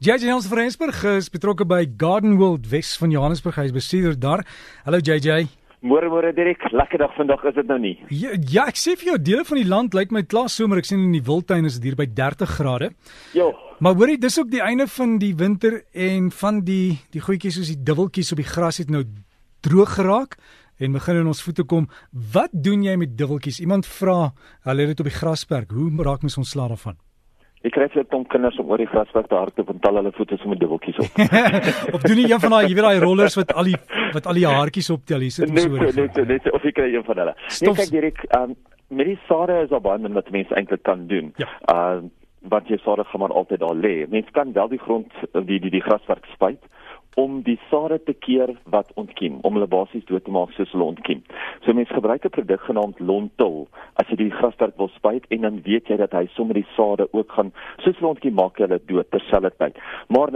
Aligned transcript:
JJ 0.00 0.30
ons 0.32 0.46
Frensburg 0.48 0.96
is 1.10 1.26
betrokke 1.28 1.66
by 1.68 1.82
Garden 2.00 2.38
World 2.40 2.70
Wes 2.72 2.94
van 2.96 3.10
Johannesburg. 3.12 3.58
Hy 3.60 3.66
is 3.68 3.72
bestuurder 3.74 4.14
daar. 4.16 4.42
Hallo 4.86 4.96
JJ. 4.96 5.42
Môre 5.84 6.08
môre 6.08 6.30
Dirk, 6.32 6.62
lekker 6.72 7.02
dag 7.02 7.12
vandag 7.18 7.42
is 7.50 7.58
dit 7.58 7.68
nou 7.68 7.76
nie. 7.82 7.92
Ja, 8.08 8.30
ja, 8.32 8.64
ek 8.72 8.80
sê 8.80 8.94
vir 8.96 9.10
jou 9.10 9.16
dele 9.26 9.44
van 9.44 9.60
die 9.60 9.66
land 9.68 9.98
lyk 9.98 10.14
my 10.16 10.22
klaar 10.24 10.48
somer. 10.48 10.80
Ek 10.80 10.88
sien 10.88 11.02
in 11.04 11.12
die 11.12 11.20
Wildtuin 11.26 11.68
is 11.68 11.76
dit 11.76 11.90
hier 11.90 11.98
by 12.00 12.06
30 12.16 12.54
grade. 12.54 12.88
Ja. 13.36 13.50
Maar 13.84 13.98
hoorie, 14.00 14.16
dis 14.22 14.40
ook 14.40 14.48
die 14.48 14.62
einde 14.64 14.88
van 14.88 15.18
die 15.20 15.34
winter 15.36 15.82
en 15.92 16.32
van 16.38 16.62
die 16.64 16.96
die 17.12 17.20
goedjies 17.20 17.60
soos 17.60 17.74
die 17.74 17.84
dubbeltjies 17.92 18.32
op 18.32 18.40
die 18.40 18.48
gras 18.48 18.80
het 18.80 18.88
nou 18.88 19.04
droog 19.68 19.98
geraak 19.98 20.40
en 20.80 20.96
begin 20.96 21.20
in 21.26 21.28
ons 21.34 21.44
voete 21.44 21.68
kom. 21.68 21.90
Wat 22.32 22.56
doen 22.56 22.88
jy 22.88 22.96
met 23.04 23.18
dubbeltjies? 23.20 23.60
Iemand 23.60 23.84
vra, 24.00 24.32
hulle 24.64 24.88
het 24.88 24.94
dit 24.96 25.04
op 25.04 25.12
die 25.12 25.18
grasperk. 25.20 25.76
Hoe 25.76 25.92
raak 26.00 26.24
mens 26.24 26.40
ontslae 26.40 26.72
daarvan? 26.72 26.96
Ek 27.60 27.74
kry 27.76 27.90
vir 27.92 28.06
kom 28.08 28.22
kinders 28.24 28.56
om 28.62 28.70
oor 28.72 28.80
die 28.80 28.88
grasveld 28.88 29.26
te 29.28 29.36
hardloop 29.36 29.72
en 29.74 29.80
tel 29.84 29.98
hulle 30.00 30.12
voete 30.16 30.38
sommer 30.40 30.56
dubbeltjies 30.60 31.00
op. 31.02 31.18
of 31.94 32.06
doen 32.06 32.22
jy 32.22 32.30
een 32.30 32.40
van 32.40 32.54
daai, 32.56 32.62
jy 32.70 32.76
weet 32.78 32.86
daai 32.86 33.02
rollers 33.04 33.36
wat 33.36 33.52
al 33.52 33.68
die 33.68 33.76
wat 34.14 34.28
al 34.32 34.40
die 34.40 34.46
haartjies 34.48 34.88
optel, 34.94 35.26
hier 35.26 35.34
sit 35.34 35.52
ons 35.52 35.66
oor. 35.68 35.84
Nee, 35.84 36.08
nee, 36.16 36.24
nee, 36.30 36.54
of 36.56 36.64
jy 36.64 36.72
kry 36.78 36.88
een 36.94 37.04
van 37.04 37.20
hulle. 37.20 37.34
Nee, 37.36 37.74
kyk 37.82 37.92
Dirk, 37.92 38.24
ehm 38.30 38.54
um, 38.54 38.56
met 39.00 39.06
die 39.06 39.18
sade 39.28 39.60
is 39.62 39.68
daar 39.70 39.84
baie 39.84 40.00
min 40.02 40.16
wat 40.16 40.32
mense 40.34 40.56
eintlik 40.58 40.82
kan 40.88 41.04
doen. 41.12 41.34
Ja. 41.42 41.50
Ehm 41.74 42.08
uh, 42.08 42.10
want 42.48 42.70
jy 42.72 42.78
sade 42.80 43.04
gaan 43.04 43.20
maar 43.20 43.36
altyd 43.36 43.60
daar 43.60 43.76
lê. 43.76 44.06
Mense 44.08 44.32
kan 44.32 44.54
wel 44.56 44.70
die 44.72 44.80
grond 44.80 45.12
die 45.36 45.60
die 45.60 45.74
die 45.76 45.84
graswerk 45.84 46.24
spuit 46.32 46.64
om 47.14 47.40
die 47.42 47.58
sade 47.70 47.98
te 48.04 48.12
keer 48.12 48.52
wat 48.70 48.90
ontkiem, 48.94 49.38
om 49.42 49.56
hulle 49.56 49.66
basies 49.70 50.04
dood 50.06 50.24
te 50.24 50.34
maak 50.34 50.52
soos 50.54 50.70
hulle 50.74 50.86
ontkiem. 50.92 51.22
So 51.64 51.74
mense 51.74 51.94
gebruik 51.94 52.24
'n 52.24 52.30
produk 52.36 52.60
genaamd 52.60 53.00
Lontil 53.00 53.68
as 53.94 54.08
jy 54.08 54.16
die 54.16 54.30
graswerk 54.30 54.76
wil 54.76 54.88
spuit 54.88 55.24
en 55.30 55.40
dan 55.40 55.62
weet 55.62 55.88
jy 55.88 55.96
dat 55.96 56.12
hy 56.12 56.26
sommer 56.26 56.54
die 56.54 56.66
sade 56.76 57.08
ook 57.12 57.32
gaan 57.32 57.52
soos 57.78 57.96
hulle 57.98 58.14
ontkiem 58.14 58.34
maak 58.34 58.58
hulle 58.58 58.80
dood 58.86 59.10
terselfdertyd. 59.10 59.76
Maar 60.08 60.30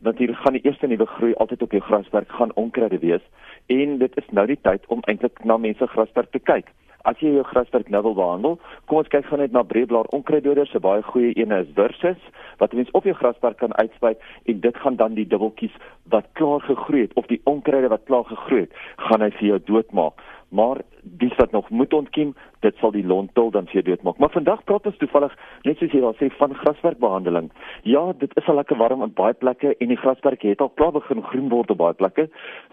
natuurlik 0.00 0.36
gaan 0.36 0.52
die 0.52 0.64
eerste 0.64 0.86
nuwe 0.86 1.06
groei 1.06 1.34
altyd 1.34 1.62
op 1.62 1.72
jou 1.72 1.80
graswerk 1.80 2.28
gaan 2.28 2.54
onkruide 2.54 2.98
wees 2.98 3.22
en 3.66 3.98
dit 3.98 4.16
is 4.16 4.30
nou 4.30 4.46
die 4.46 4.60
tyd 4.62 4.86
om 4.86 5.00
eintlik 5.06 5.44
na 5.44 5.56
mense 5.56 5.86
graswerk 5.86 6.30
te 6.30 6.38
kyk 6.38 6.66
as 7.08 7.20
jy 7.22 7.30
jou 7.36 7.44
grasperk 7.46 7.88
nou 7.92 8.02
wil 8.08 8.16
behandel, 8.18 8.56
kom 8.90 9.00
ons 9.00 9.10
kyk 9.12 9.26
gou 9.28 9.38
net 9.40 9.54
na 9.54 9.62
breedblaar 9.66 10.08
onkruiddoders. 10.16 10.74
'n 10.74 10.82
Baie 10.84 11.02
goeie 11.02 11.32
een 11.36 11.52
is 11.52 11.68
Versus 11.74 12.20
wat 12.58 12.72
mens 12.72 12.90
op 12.92 13.04
jou 13.04 13.14
grasperk 13.14 13.58
kan 13.58 13.74
uitspuit 13.74 14.18
en 14.44 14.60
dit 14.60 14.76
gaan 14.76 14.96
dan 14.96 15.14
die 15.14 15.26
dubbeltjies 15.26 15.74
wat 16.08 16.26
klaar 16.32 16.60
gegroei 16.60 17.02
het 17.02 17.14
of 17.14 17.26
die 17.26 17.40
onkruide 17.44 17.88
wat 17.88 18.04
klaar 18.04 18.24
gegroei 18.24 18.60
het, 18.60 18.72
gaan 18.96 19.20
hy 19.20 19.30
vir 19.30 19.48
jou 19.48 19.60
doodmaak 19.64 20.22
maar 20.48 20.80
dis 21.02 21.36
wat 21.36 21.50
nog 21.50 21.70
moet 21.70 21.92
ontkiem, 21.92 22.34
dit 22.60 22.76
sal 22.76 22.90
die 22.90 23.06
lontel 23.06 23.50
dan 23.50 23.66
vir 23.66 23.84
doodmaak. 23.84 24.18
Maar 24.18 24.30
vandag 24.30 24.64
praat 24.64 24.86
ons 24.86 24.96
toevallig 24.96 25.34
net 25.62 25.78
soos 25.78 25.92
jy 25.92 26.00
daar 26.00 26.16
sê 26.20 26.30
van 26.36 26.54
graswerkbehandeling. 26.54 27.50
Ja, 27.82 28.12
dit 28.18 28.32
is 28.36 28.48
al 28.48 28.60
lekker 28.60 28.76
warm 28.76 29.02
op 29.02 29.14
baie 29.14 29.34
plekke 29.34 29.74
en 29.76 29.92
die 29.92 30.00
graswerk 30.00 30.42
het 30.42 30.64
al 30.64 30.72
klaar 30.80 30.92
begin 30.96 31.22
groen 31.22 31.48
word 31.52 31.70
op 31.70 31.82
baie 31.82 31.94
plekke. 31.94 32.28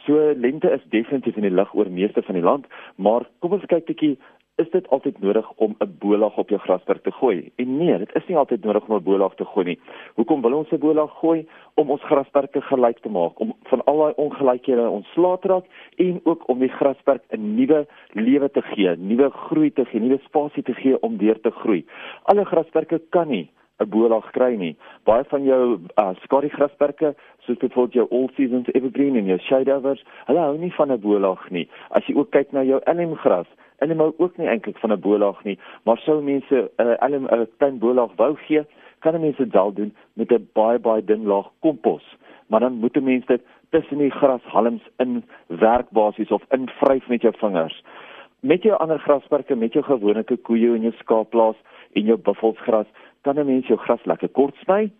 So 0.07 0.31
lente 0.35 0.71
is 0.71 0.87
definitief 0.89 1.35
in 1.35 1.47
die 1.49 1.55
lig 1.55 1.75
oor 1.75 1.91
meeste 1.91 2.23
van 2.23 2.39
die 2.39 2.45
land, 2.45 2.67
maar 2.95 3.27
kom 3.39 3.59
ons 3.59 3.67
kyk 3.67 3.83
'n 3.83 3.93
bietjie 3.93 4.17
is 4.55 4.69
dit 4.71 4.87
altyd 4.95 5.19
nodig 5.19 5.47
om 5.55 5.75
'n 5.79 5.95
bolag 5.99 6.37
op 6.37 6.49
jou 6.49 6.59
grasperk 6.59 7.03
te 7.03 7.11
gooi? 7.11 7.51
En 7.55 7.77
nee, 7.77 7.97
dit 7.97 8.15
is 8.15 8.27
nie 8.27 8.37
altyd 8.37 8.63
nodig 8.63 8.87
om 8.87 8.95
'n 8.95 9.03
bolag 9.03 9.35
te 9.35 9.45
gooi 9.45 9.65
nie. 9.65 9.79
Hoekom 10.15 10.41
wil 10.41 10.53
ons 10.53 10.71
'n 10.71 10.79
bolag 10.79 11.11
gooi? 11.19 11.47
Om 11.75 11.89
ons 11.89 12.03
grasperke 12.03 12.61
gelyk 12.61 12.99
te 12.99 13.09
maak, 13.09 13.39
om 13.39 13.53
van 13.63 13.83
al 13.83 13.97
daai 13.97 14.13
ongelykhede 14.15 14.89
ontslae 14.89 15.39
te 15.39 15.47
raak 15.47 15.65
en 15.97 16.21
ook 16.23 16.47
om 16.49 16.59
die 16.59 16.69
grasperk 16.69 17.23
'n 17.29 17.55
nuwe 17.55 17.85
lewe 18.13 18.49
te 18.51 18.61
gee, 18.61 18.95
nuwe 18.95 19.29
groei 19.29 19.71
te 19.71 19.85
gee, 19.85 19.99
nuwe 19.99 20.19
spasie 20.23 20.63
te 20.63 20.73
gee 20.73 20.99
om 21.01 21.17
weer 21.17 21.41
te 21.41 21.51
groei. 21.51 21.85
Alle 22.23 22.45
grasperke 22.45 23.01
kan 23.09 23.27
nie 23.27 23.49
'n 23.79 23.89
bolag 23.89 24.31
kry 24.31 24.55
nie. 24.55 24.75
Baie 25.03 25.23
van 25.23 25.43
jou 25.43 25.79
uh, 25.99 26.13
skadu 26.23 26.49
grasperke, 26.49 27.15
soos 27.39 27.57
byvoorbeeld 27.57 27.93
jou 27.93 28.07
all 28.11 28.29
seasons 28.35 28.71
evergreen 28.71 29.15
en 29.15 29.25
jou 29.25 29.39
shadeovers, 29.39 30.05
hulle 30.25 30.39
hou 30.39 30.57
nie 30.57 30.73
van 30.73 30.91
'n 30.91 30.99
bolag 30.99 31.49
nie. 31.49 31.67
As 31.89 32.05
jy 32.07 32.15
ook 32.15 32.31
kyk 32.31 32.51
na 32.51 32.63
jou 32.63 32.79
elm 32.85 33.15
gras, 33.15 33.47
en 33.79 33.89
hulle 33.89 34.13
ook 34.17 34.37
nie 34.37 34.47
eintlik 34.47 34.77
van 34.77 34.91
'n 34.91 34.99
bolag 34.99 35.43
nie, 35.43 35.59
maar 35.83 35.97
sou 35.97 36.21
mense 36.23 36.55
'n 36.55 36.81
uh, 36.81 36.95
eh, 37.03 37.09
'n 37.09 37.27
uh, 37.33 37.45
klein 37.57 37.79
bolag 37.79 38.11
wou 38.15 38.35
gee, 38.35 38.65
kan 39.05 39.21
mense 39.21 39.43
dit 39.43 39.53
wel 39.53 39.73
doen 39.73 39.93
met 40.13 40.31
'n 40.31 40.49
baie 40.53 40.79
baie 40.79 41.03
dun 41.03 41.25
laag 41.25 41.47
kompos. 41.59 42.05
Maar 42.47 42.59
dan 42.59 42.73
moet 42.73 43.03
mense 43.03 43.27
dit 43.27 43.41
tussen 43.69 43.97
die 43.97 44.11
grashalms 44.11 44.83
in 44.97 45.23
werk 45.47 45.89
basies 45.89 46.31
of 46.31 46.43
invryf 46.49 47.07
met 47.07 47.21
jou 47.21 47.33
vingers. 47.37 47.83
Met 48.39 48.63
jou 48.63 48.77
ander 48.77 48.99
grasperke, 48.99 49.55
met 49.55 49.73
jou 49.73 49.83
gewone 49.85 50.23
koeie 50.41 50.73
en 50.75 50.81
jou 50.81 50.93
skaapplaas 50.97 51.55
en 51.93 52.01
jou 52.01 52.17
buffelsgras, 52.17 52.87
kan 53.21 53.39
'n 53.39 53.45
mens 53.45 53.67
jou 53.67 53.79
gras 53.79 54.05
lekker 54.05 54.29
kort 54.29 54.55
sny. 54.55 54.91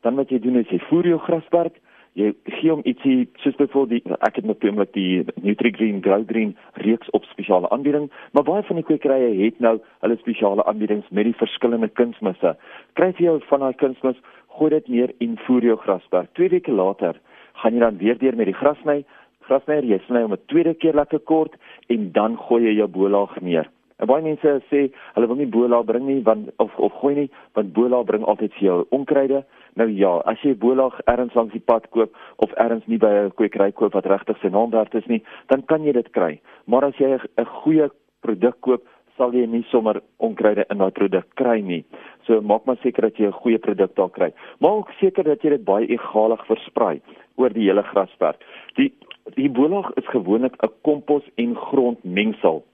Dan 0.00 0.14
wat 0.14 0.28
jy 0.28 0.38
doen 0.38 0.56
is 0.56 0.68
jy 0.68 0.78
voer 0.78 1.06
jou 1.06 1.18
grasperk 1.18 1.80
jy 2.18 2.32
gee 2.56 2.70
hom 2.72 2.82
ietsie 2.88 3.28
soos 3.42 3.56
byvoorbeeld 3.58 4.04
die 4.06 4.16
ek 4.26 4.40
het 4.40 4.46
natuurlik 4.48 4.92
die 4.96 5.22
NutriGreen 5.44 6.02
Grow 6.02 6.24
Green 6.28 6.56
reeks 6.82 7.10
op 7.16 7.24
spesiale 7.30 7.70
aanbieding, 7.70 8.10
maar 8.32 8.46
baie 8.48 8.62
van 8.66 8.80
die 8.80 8.86
kwekerye 8.86 9.30
het 9.44 9.60
nou 9.60 9.78
hulle 10.02 10.18
spesiale 10.18 10.64
aanbiedings 10.64 11.08
met 11.10 11.28
die 11.28 11.38
verskillende 11.38 11.88
kunsmisse. 11.88 12.56
Kry 12.98 13.12
jy 13.16 13.28
jou 13.28 13.38
van 13.48 13.64
daai 13.66 13.78
kunsmis, 13.82 14.18
gooi 14.58 14.70
dit 14.74 14.88
neer 14.88 15.14
en 15.20 15.38
voer 15.46 15.70
jou 15.70 15.78
grasperk. 15.84 16.32
Twee 16.34 16.50
weke 16.50 16.74
later 16.74 17.18
gaan 17.62 17.74
jy 17.74 17.80
dan 17.80 17.98
weer 18.02 18.18
deur 18.18 18.36
met 18.36 18.50
die 18.50 18.58
grasny, 18.58 19.02
grasnyer 19.46 19.86
jy 19.86 20.00
sny 20.06 20.22
hom 20.22 20.34
'n 20.34 20.46
tweede 20.46 20.74
keer 20.74 20.94
lekker 20.94 21.20
kort 21.20 21.54
en 21.88 22.12
dan 22.12 22.36
gooi 22.36 22.64
jy 22.64 22.74
jou 22.78 22.88
bolaag 22.88 23.40
neer. 23.40 23.70
En 24.00 24.06
baie 24.06 24.22
mense 24.22 24.60
sê 24.70 24.90
hulle 25.14 25.26
wil 25.26 25.36
nie 25.36 25.46
bolaag 25.46 25.84
bring 25.84 26.06
nie 26.06 26.22
want 26.22 26.50
of 26.58 26.76
of 26.78 26.92
gooi 27.00 27.14
nie 27.14 27.30
want 27.54 27.72
bolaag 27.72 28.06
bring 28.06 28.24
altyd 28.24 28.52
vir 28.58 28.66
jou 28.66 28.86
onkruide 28.90 29.44
Nou 29.78 29.88
ja, 29.94 30.16
as 30.26 30.40
jy 30.42 30.54
bolag 30.58 30.96
ergens 31.08 31.34
langs 31.38 31.54
die 31.54 31.62
pad 31.62 31.86
koop 31.94 32.16
of 32.42 32.54
ergens 32.58 32.86
nie 32.90 32.98
by 32.98 33.10
'n 33.10 33.34
kwekery 33.38 33.72
koop 33.72 33.94
wat 33.94 34.06
regtig 34.06 34.38
sy 34.40 34.48
naam 34.48 34.70
werd 34.70 34.94
is 34.94 35.06
nie, 35.06 35.22
dan 35.46 35.62
kan 35.62 35.84
jy 35.84 35.92
dit 35.92 36.10
kry. 36.12 36.40
Maar 36.66 36.84
as 36.84 36.96
jy 36.98 37.18
'n 37.38 37.44
goeie 37.44 37.90
produk 38.20 38.60
koop, 38.60 38.82
sal 39.16 39.32
jy 39.32 39.46
nie 39.46 39.64
sommer 39.70 40.02
onkruide 40.18 40.64
in 40.70 40.78
daai 40.78 40.90
produk 40.90 41.26
kry 41.34 41.60
nie. 41.60 41.84
So 42.26 42.40
maak 42.40 42.66
maar 42.66 42.76
seker 42.82 43.02
dat 43.02 43.16
jy 43.18 43.26
'n 43.26 43.40
goeie 43.42 43.58
produk 43.58 43.94
daar 43.94 44.10
kry. 44.10 44.32
Maak 44.60 44.90
seker 45.00 45.24
dat 45.24 45.42
jy 45.42 45.50
dit 45.50 45.64
baie 45.64 45.86
egalig 45.86 46.46
versprei 46.46 47.00
oor 47.36 47.50
die 47.50 47.68
hele 47.68 47.82
grasperk. 47.82 48.40
Die 48.76 48.92
die 49.36 49.48
bolag 49.48 49.92
is 49.96 50.06
gewoonlik 50.06 50.56
'n 50.62 50.70
kompos 50.82 51.22
en 51.36 51.54
grondmengsel. 51.54 52.64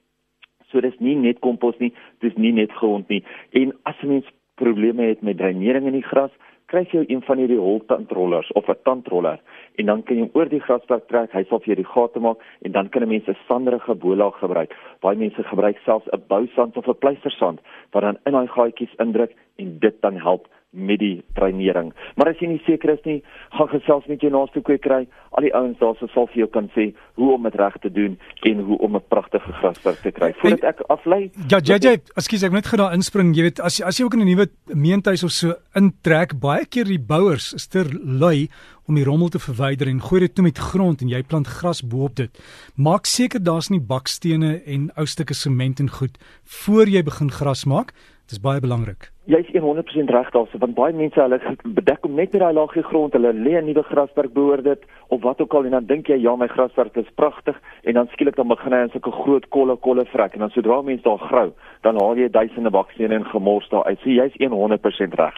So 0.77 0.83
dis 0.85 0.99
nie 1.01 1.15
net 1.17 1.39
kompos 1.41 1.79
nie, 1.81 1.89
dis 2.21 2.35
nie 2.37 2.51
net 2.53 2.75
grond 2.77 3.09
nie. 3.09 3.23
En 3.57 3.73
as 3.89 3.97
'n 4.03 4.09
mens 4.09 4.27
probleme 4.61 5.09
het 5.09 5.23
met 5.23 5.39
dreinering 5.39 5.87
in 5.87 5.97
die 5.97 6.05
gras, 6.11 6.31
kry 6.67 6.83
jy 6.91 7.05
een 7.09 7.23
van 7.23 7.39
hierdie 7.39 7.59
holtandrollers 7.59 8.53
of 8.53 8.69
'n 8.69 8.77
tandroller 8.85 9.41
en 9.79 9.87
dan 9.87 10.03
kan 10.03 10.17
jy 10.17 10.29
oor 10.35 10.49
die 10.49 10.61
grasvlak 10.61 11.09
trek, 11.09 11.33
hy 11.33 11.45
sal 11.45 11.61
vir 11.61 11.67
jou 11.67 11.77
die 11.77 11.93
gate 11.95 12.21
maak 12.21 12.39
en 12.63 12.73
dan 12.73 12.89
kan 12.89 13.09
mense 13.09 13.35
sanderige 13.49 13.95
bolaag 13.95 14.39
gebruik. 14.39 14.75
Baie 15.01 15.17
mense 15.17 15.43
gebruik 15.43 15.79
selfs 15.85 16.09
'n 16.13 16.23
bousand 16.29 16.77
of 16.77 16.89
'n 16.89 16.99
pleistersand 16.99 17.61
wat 17.93 18.03
dan 18.03 18.19
in 18.27 18.33
daai 18.33 18.49
gaatjies 18.49 18.95
indruk 18.99 19.33
en 19.57 19.79
dit 19.79 20.01
dan 20.01 20.17
help 20.17 20.49
met 20.77 21.01
die 21.01 21.25
treinering. 21.35 21.93
Maar 22.17 22.33
as 22.33 22.41
jy 22.41 22.51
nie 22.53 22.63
seker 22.67 22.93
is 22.93 23.03
nie, 23.09 23.19
gaan 23.57 23.71
gesels 23.73 24.07
met 24.11 24.21
jou 24.21 24.31
naaste 24.33 24.61
kwekery. 24.65 25.07
Al 25.37 25.47
die 25.47 25.53
ouens 25.57 25.79
daar 25.81 25.97
sal 25.99 26.29
vir 26.33 26.43
jou 26.45 26.49
kan 26.53 26.69
sê 26.77 26.91
hoe 27.17 27.33
om 27.35 27.49
dit 27.49 27.57
reg 27.61 27.79
te 27.83 27.91
doen 27.93 28.19
en 28.51 28.63
hoe 28.69 28.79
om 28.85 28.97
'n 28.97 29.05
pragtige 29.09 29.53
grasperk 29.61 30.01
te 30.03 30.13
kry. 30.13 30.33
Voordat 30.41 30.65
ek 30.65 30.81
aflei. 30.89 31.31
Ja, 31.49 31.59
JJ, 31.59 32.01
ekskuus 32.17 32.43
ek 32.43 32.53
net 32.53 32.67
gou 32.67 32.77
daar 32.77 32.95
inspring. 32.95 33.35
Jy 33.37 33.43
weet, 33.43 33.61
as 33.61 33.81
as 33.81 33.99
jy 33.99 34.05
ook 34.05 34.15
in 34.15 34.21
'n 34.21 34.27
nuwe 34.27 34.49
meentuis 34.75 35.25
of 35.25 35.31
so 35.31 35.55
intrek, 35.75 36.39
baie 36.41 36.67
keer 36.67 36.85
die 36.85 37.01
bouers 37.01 37.55
is 37.55 37.67
ter 37.67 37.87
lui 38.03 38.49
om 38.87 38.95
die 38.95 39.05
rommel 39.05 39.29
te 39.29 39.39
verwyder 39.39 39.89
en 39.89 40.01
gooi 40.01 40.21
dit 40.21 40.35
toe 40.35 40.45
met 40.45 40.59
grond 40.59 41.03
en 41.03 41.09
jy 41.09 41.23
plant 41.23 41.47
gras 41.47 41.83
bo-op 41.83 42.15
dit. 42.17 42.31
Maak 42.77 43.07
seker 43.07 43.43
daar's 43.43 43.71
nie 43.71 43.81
bakstene 43.81 44.63
en 44.65 44.91
ou 44.97 45.07
stukke 45.07 45.35
sement 45.35 45.81
en 45.81 45.91
goed 45.91 46.19
voor 46.45 46.87
jy 46.87 47.03
begin 47.03 47.31
gras 47.31 47.65
maak. 47.65 47.93
Dit 48.27 48.39
is 48.39 48.43
baie 48.43 48.61
belangrik. 48.61 49.16
Jy 49.27 49.41
is 49.43 49.59
100% 49.59 50.11
reg 50.15 50.29
daarso 50.31 50.59
want 50.63 50.77
baie 50.77 50.95
mense 50.95 51.19
hulle 51.19 51.41
bedek 51.75 52.05
om 52.07 52.13
net 52.15 52.31
met 52.31 52.43
daai 52.45 52.53
laagie 52.55 52.85
grond, 52.87 53.17
hulle 53.17 53.33
lê 53.35 53.57
'n 53.59 53.67
nuwe 53.67 53.83
grasperk 53.83 54.33
behoort 54.33 54.63
dit 54.65 54.85
of 55.09 55.23
wat 55.23 55.41
ook 55.41 55.55
al 55.55 55.65
en 55.65 55.75
dan 55.75 55.87
dink 55.87 56.07
jy 56.07 56.19
ja, 56.23 56.37
my 56.37 56.47
grasperk 56.47 56.97
is 56.97 57.11
pragtig 57.17 57.59
en 57.83 57.95
dan 57.95 58.07
skielik 58.13 58.37
dan 58.37 58.49
begin 58.49 58.73
hy 58.73 58.83
in 58.87 58.95
sulke 58.95 59.11
groot 59.11 59.49
kolle 59.49 59.77
kolle 59.77 60.05
vrek 60.05 60.35
en 60.35 60.47
dan 60.47 60.51
sodra 60.51 60.81
mense 60.83 61.03
daar 61.03 61.19
grou, 61.19 61.51
dan 61.83 61.99
haal 61.99 62.17
jy 62.17 62.29
duisende 62.29 62.71
bakstene 62.71 63.15
en 63.15 63.25
gemors 63.25 63.69
daar 63.69 63.85
uit. 63.85 63.99
So 63.99 64.11
jy's 64.11 64.39
100% 64.39 65.15
reg. 65.15 65.35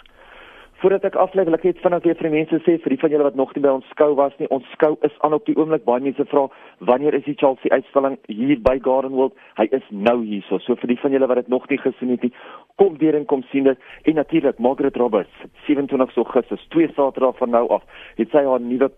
Voordat 0.78 1.02
ek 1.08 1.16
aflei, 1.18 1.42
wil 1.42 1.56
ek 1.56 1.64
net 1.66 1.80
vinnig 1.82 2.04
weer 2.06 2.14
vir 2.20 2.30
mense 2.30 2.58
sê 2.62 2.76
vir 2.78 2.92
die 2.92 2.98
van 3.02 3.10
julle 3.10 3.24
wat 3.26 3.38
nog 3.38 3.50
nie 3.56 3.62
by 3.64 3.70
ons 3.80 3.86
skou 3.90 4.12
was 4.20 4.34
nie, 4.38 4.46
ons 4.54 4.66
skou 4.76 4.92
is 5.08 5.16
aan 5.26 5.34
op 5.34 5.48
die 5.48 5.56
oomblik. 5.58 5.82
Baie 5.88 6.04
mense 6.04 6.22
vra 6.30 6.44
wanneer 6.86 7.16
is 7.18 7.24
die 7.26 7.34
Chelsea 7.40 7.74
uitstalling 7.74 8.14
hier 8.30 8.62
by 8.62 8.76
Garden 8.84 9.16
World? 9.18 9.34
Hy 9.58 9.66
is 9.74 9.88
nou 9.90 10.14
hier. 10.22 10.46
So, 10.46 10.78
vir 10.78 10.92
die 10.92 10.98
van 11.02 11.16
julle 11.16 11.26
wat 11.26 11.42
dit 11.42 11.50
nog 11.50 11.66
nie 11.66 11.80
gesien 11.82 12.14
het 12.14 12.28
nie, 12.28 12.32
kom 12.78 12.94
weer 13.02 13.18
en 13.18 13.26
kom 13.26 13.42
sien 13.50 13.66
dit. 13.66 13.90
En 14.06 14.20
natuurlik 14.22 14.62
Margaret 14.62 15.02
Roberts, 15.02 15.44
27 15.66 16.22
Augustus, 16.22 16.66
twee 16.70 16.94
Saterdae 16.94 17.34
van 17.42 17.56
nou 17.58 17.66
af, 17.74 18.06
het 18.22 18.30
sy 18.30 18.46
haar 18.46 18.62
nuwe 18.62 18.92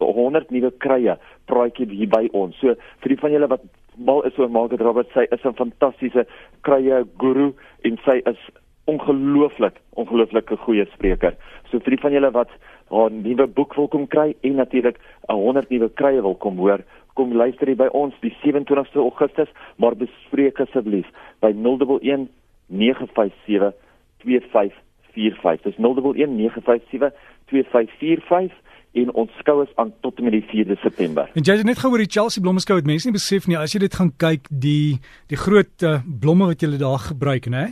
100 0.00 0.56
nuwe 0.56 0.72
krye 0.80 1.20
praatjie 1.52 1.92
hier 1.92 2.14
by 2.16 2.30
ons. 2.32 2.56
So 2.64 2.80
vir 3.04 3.12
die 3.12 3.20
van 3.20 3.36
julle 3.36 3.52
wat 3.52 3.72
mal 4.00 4.24
is 4.24 4.40
oor 4.40 4.48
Margaret 4.48 4.88
Roberts, 4.88 5.12
sy 5.12 5.28
is 5.28 5.44
'n 5.44 5.60
fantastiese 5.60 6.24
krye 6.64 7.04
guru 7.20 7.52
en 7.84 8.00
sy 8.08 8.22
is 8.24 8.40
ongelooflik 8.86 9.80
ongelooflike 9.98 10.56
goeie 10.64 10.86
spreker. 10.94 11.34
So 11.70 11.80
vir 11.82 11.96
die 11.96 12.02
van 12.02 12.12
julle 12.12 12.30
wat 12.30 12.50
'n 12.90 13.22
nuwe 13.22 13.46
boek 13.46 13.74
wil 13.74 13.88
kom 13.88 14.06
kry 14.06 14.34
en 14.40 14.54
natuurlik 14.54 14.98
'n 15.28 15.34
100 15.34 15.70
nuwe 15.70 15.88
krye 15.94 16.22
wil 16.22 16.34
kom 16.34 16.56
hoor, 16.56 16.80
kom 17.14 17.32
luister 17.32 17.66
hier 17.66 17.76
by 17.76 17.88
ons 17.92 18.14
die 18.20 18.34
27ste 18.42 18.98
Augustus, 18.98 19.48
maar 19.76 19.96
bespreek 19.96 20.60
asseblief 20.60 21.06
by 21.40 21.52
011 21.52 22.28
957 22.66 23.72
2545. 24.18 25.62
Dis 25.62 25.76
011 25.76 26.14
957 26.36 27.12
2545 27.46 28.52
en 28.92 29.12
ons 29.12 29.32
skou 29.40 29.62
is 29.62 29.72
aan 29.76 29.92
tot 30.00 30.18
en 30.18 30.24
met 30.28 30.32
die 30.32 30.46
4de 30.48 30.76
September. 30.80 31.28
En 31.34 31.44
jy 31.44 31.56
het 31.56 31.68
net 31.68 31.78
gehoor 31.78 31.98
die 31.98 32.10
Chelsea 32.10 32.42
blommeskou 32.42 32.78
het 32.78 32.88
mense 32.88 33.08
nie 33.08 33.16
besef 33.16 33.48
nie 33.50 33.58
as 33.60 33.74
jy 33.74 33.82
dit 33.84 33.94
gaan 33.98 34.12
kyk 34.16 34.48
die 34.50 34.96
die 35.32 35.40
groot 35.40 35.84
uh, 35.84 35.98
blomme 36.06 36.48
wat 36.52 36.62
jy 36.62 36.78
daar 36.80 37.02
gebruik 37.10 37.50
nê? 37.52 37.66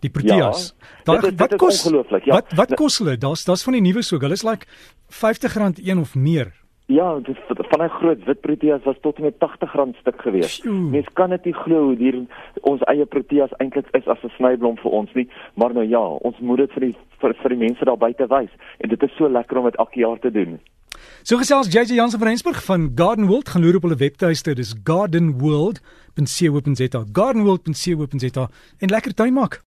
Die 0.00 0.10
Proteas. 0.10 0.74
Ja, 0.78 1.02
daar 1.04 1.20
dit, 1.20 1.38
wat 1.38 1.50
dit 1.50 1.58
kos 1.58 1.84
ongelooflik. 1.84 2.24
Ja. 2.24 2.38
Wat 2.38 2.54
wat 2.54 2.74
kos 2.74 2.98
hulle? 2.98 3.18
Daar's 3.18 3.44
daar's 3.44 3.62
van 3.62 3.72
die 3.72 3.82
nuwe 3.82 4.02
so. 4.02 4.18
Hulle 4.18 4.38
is 4.38 4.46
like 4.46 4.66
R50 5.10 5.82
een 5.82 5.98
of 5.98 6.14
meer. 6.14 6.54
Ja, 6.88 7.18
dis 7.20 7.36
van 7.46 7.84
'n 7.84 7.88
groot 7.88 8.24
wit 8.24 8.40
proteas 8.40 8.82
was 8.84 8.96
tot 9.00 9.18
met 9.18 9.34
R80 9.34 9.98
stuk 10.00 10.20
gewees. 10.20 10.62
Mens 10.64 11.06
kan 11.12 11.30
dit 11.30 11.44
nie 11.44 11.54
glo 11.54 11.82
hoe 11.82 11.96
hier 11.96 12.26
ons 12.60 12.80
eie 12.80 13.06
proteas 13.06 13.50
eintlik 13.56 13.86
is 13.90 14.06
as 14.06 14.22
'n 14.22 14.30
snyblom 14.36 14.76
vir 14.76 14.90
ons 14.90 15.12
nie, 15.12 15.28
maar 15.54 15.72
nou 15.72 15.88
ja, 15.88 16.00
ons 16.00 16.38
moet 16.38 16.56
dit 16.56 16.72
vir 16.72 16.80
die 16.80 16.96
vir, 17.20 17.34
vir 17.34 17.48
die 17.48 17.58
mense 17.58 17.84
daar 17.84 17.98
buite 17.98 18.26
wys 18.26 18.50
en 18.78 18.88
dit 18.88 19.02
is 19.02 19.16
so 19.16 19.28
lekker 19.28 19.58
om 19.58 19.64
dit 19.64 19.76
elke 19.76 20.00
jaar 20.00 20.18
te 20.18 20.30
doen. 20.30 20.60
So 21.22 21.36
gesels 21.36 21.72
JJ 21.72 21.94
Jansen 21.94 22.18
van 22.18 22.28
Rensburg 22.28 22.64
van 22.64 22.92
Garden 22.94 23.26
World 23.26 23.48
gaan 23.48 23.62
loer 23.62 23.76
op 23.76 23.82
hulle 23.82 23.96
webtuiste, 23.96 24.54
dis 24.54 24.74
gardenworld.co.za. 24.84 27.04
gardenworld.co.za 27.12 28.48
en 28.78 28.88
lekker 28.88 29.14
tuin 29.14 29.32
maak. 29.32 29.62